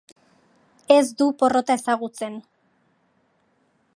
Ez 0.95 1.03
du 1.19 1.27
porrota 1.43 1.77
ezagutzen. 1.81 2.41